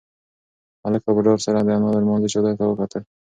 هلک 0.83 1.01
په 1.05 1.11
ډار 1.25 1.39
سره 1.47 1.59
د 1.61 1.69
انا 1.77 1.89
د 1.93 1.95
لمانځه 2.03 2.27
چادر 2.33 2.53
ته 2.59 2.65
وکتل. 2.67 3.03